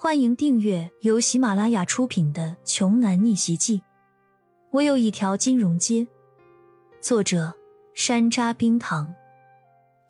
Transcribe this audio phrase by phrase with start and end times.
[0.00, 3.78] 欢迎订阅由喜马拉雅出品的《穷男逆袭记》。
[4.70, 6.06] 我有一条金融街。
[7.00, 7.52] 作者：
[7.94, 9.12] 山楂冰糖，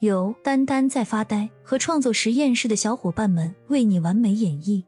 [0.01, 4.85] 由丹丹在发呆和创作实验室的小伙伴们为你完美演绎。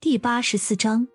[0.00, 1.06] 第八十四章，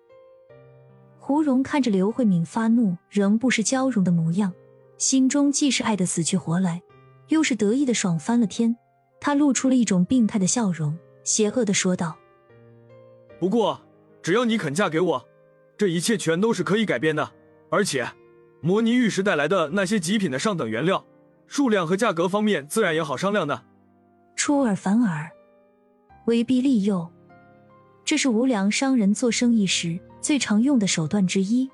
[1.18, 4.54] 胡蓉看着刘慧敏发怒仍不失娇容的模样，
[4.96, 6.80] 心中既是爱的死去活来，
[7.28, 8.74] 又是得意的爽翻了天。
[9.20, 12.16] 他露出了一种病态的笑容，邪恶的说道
[13.38, 13.80] ：“不过，
[14.22, 15.28] 只要你肯嫁给我，
[15.76, 17.30] 这一切全都是可以改变的。
[17.68, 18.08] 而且，
[18.62, 21.04] 摩尼玉石带来的那些极品的上等原料，
[21.46, 23.62] 数量和价格方面自然也好商量的。
[24.34, 25.30] 出尔反尔，
[26.24, 27.10] 威逼利诱，
[28.04, 31.70] 这是无良商人做生意时最常用的手段之一。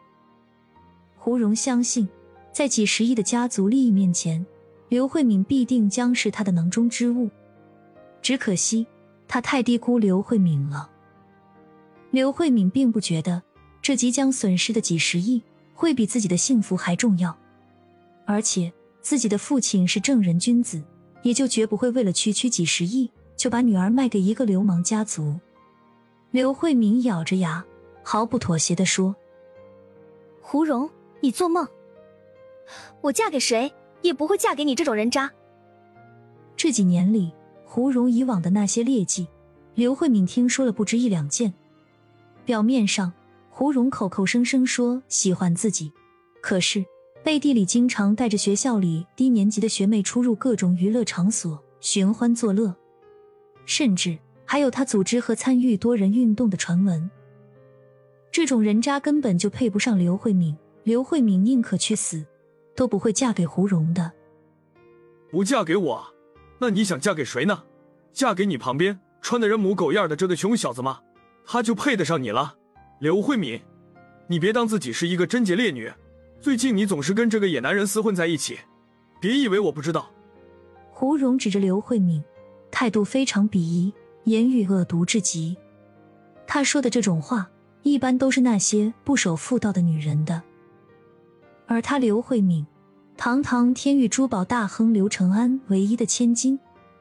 [1.16, 2.09] 胡蓉相信，
[2.52, 4.45] 在几十亿的家族利益面前。”
[4.88, 7.28] 刘慧敏必定将是他的囊中之物，
[8.22, 8.86] 只可惜
[9.26, 10.88] 他太低估刘慧敏了。
[12.10, 13.42] 刘慧敏并不觉得
[13.82, 15.42] 这即将损失的几十亿
[15.74, 17.37] 会比自己的幸福还重要，
[18.24, 20.82] 而且自己的父亲是正人君子，
[21.23, 25.38] 也就绝不会为了区区几十亿就把女儿卖给一个流氓家族。
[26.30, 27.64] 刘慧敏咬着牙，
[28.02, 29.14] 毫不妥协的说
[30.40, 30.88] ：“胡蓉，
[31.20, 31.66] 你做梦！
[33.01, 33.73] 我嫁给谁？”
[34.07, 35.30] 也不会嫁给你这种人渣。
[36.57, 37.32] 这几年里，
[37.65, 39.26] 胡蓉以往的那些劣迹，
[39.74, 41.52] 刘慧敏听说了不止一两件。
[42.45, 43.13] 表面上，
[43.51, 45.93] 胡蓉口口声声说喜欢自己，
[46.40, 46.85] 可是
[47.23, 52.74] 背地里经常带着学校里低年级的学妹出入各种娱乐场所寻欢作乐，
[53.65, 57.10] 甚至还有他组织和参与多人运动的传闻。
[58.30, 62.24] 这种人渣根本就配不上刘慧敏，刘慧敏宁可去死。
[62.77, 64.12] 都不会嫁给胡蓉的。
[65.31, 66.06] 不嫁给我，
[66.60, 67.65] 那你想嫁给谁呢？
[68.12, 71.00] 嫁给你旁边穿的人模狗样的这个穷小子吗？
[71.44, 72.56] 他就配得上你了。
[73.00, 73.60] 刘慧敏，
[74.27, 75.93] 你别当自己是一个贞洁烈女，
[76.41, 78.59] 最近你总是跟这个野男人厮混在一起，
[79.20, 80.10] 别以为我不知道。
[80.91, 82.22] 胡蓉指着刘慧敏，
[82.70, 83.92] 态度非常鄙夷，
[84.25, 85.56] 言语恶毒至极。
[86.47, 87.50] 他说的这种话，
[87.82, 90.42] 一般都是那些不守妇道的女人的。
[91.66, 92.66] 而她刘慧敏，
[93.16, 96.59] 堂堂天域珠宝大亨刘承安唯一的千金，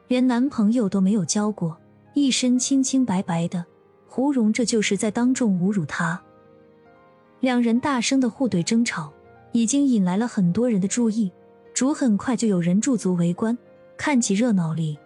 [0.08, 1.76] 连男朋友都没有交过，
[2.14, 3.64] 一身清清白白的。
[4.08, 6.20] 胡蓉这就是在当众侮辱她。
[7.40, 9.12] 两人大声的互怼争吵，
[9.52, 11.30] 已经引来了很多人的注意。
[11.74, 13.56] 主很快就有人驻足围观，
[13.98, 14.98] 看起热闹里。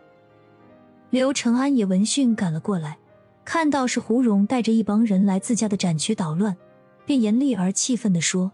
[1.11, 2.97] 刘承安也闻讯赶了过来，
[3.45, 6.57] 看到是胡蓉带着一帮人来自家的展区捣乱，
[7.05, 8.53] 便严厉而气愤地说。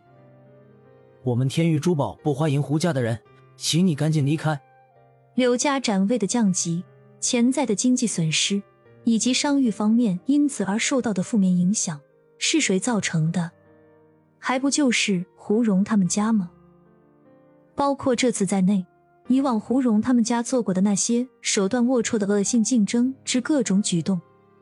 [1.26, 3.18] 我们天域珠宝不欢迎胡家的人，
[3.56, 4.60] 请你赶紧离开。
[5.34, 6.84] 刘家展位的降级，
[7.18, 8.62] 潜在的经济损失，
[9.02, 12.00] 以及商誉方面因此而受到的负面影响，
[12.38, 13.50] 是谁造成的？
[14.38, 16.48] 还不就是胡蓉他们家吗？
[17.74, 18.86] 包括这次在内，
[19.26, 24.20] 以往胡蓉他们家做过的那些手段龌龊的恶性竞争之各种举动，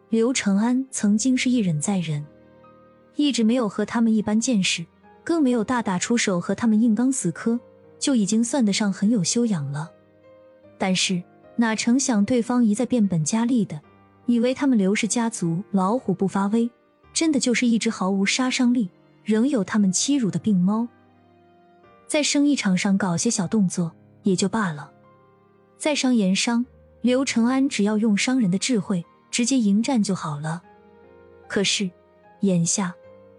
[0.09, 2.25] 刘承安曾经是一忍再忍，
[3.17, 4.87] 一直没有和他们一般见识。
[5.25, 7.59] 更没有大打出手和他们硬刚死磕，
[7.99, 9.91] 就已经算得上很有修养了。
[10.77, 11.23] 但是
[11.57, 13.81] 哪成想对方一再变本加厉的，
[14.27, 16.71] 以为他们刘氏家族老虎不发威，
[17.15, 18.91] 真的就是一只毫无杀伤力、
[19.25, 20.87] 仍有他们欺辱的病猫。
[22.07, 23.91] 在生意场上搞些小动作
[24.25, 24.93] 也就罢了，
[25.79, 26.67] 在商言商，
[27.01, 30.63] 刘承安只要用商人的智慧直接迎战就好了。
[31.49, 31.91] 可是
[32.41, 32.95] 眼下。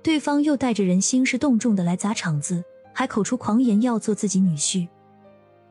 [0.06, 4.88] 对方又带着人兴师动众的来砸场子，还口出狂言要做自己女婿，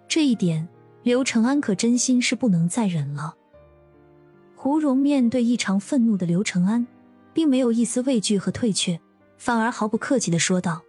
[0.09, 0.69] 这一点
[1.05, 3.37] 刘承安可真心是不能再忍了。
[4.57, 6.85] 胡蓉面对异常愤怒的刘承安，
[7.33, 9.01] 并没有一丝畏惧和退却，
[9.39, 10.83] 反而毫不客气的说道：“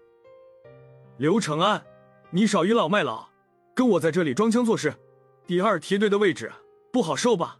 [1.18, 1.84] 刘承安，
[2.32, 3.28] 你少倚老卖老，
[3.76, 4.96] 跟我在这里装腔作势，
[5.46, 6.52] 第二梯队的位置
[6.92, 7.60] 不好受吧？”